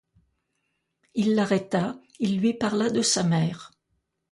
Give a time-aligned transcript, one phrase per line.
[1.13, 3.69] Il l'arrêta, il lui parla de sa mère.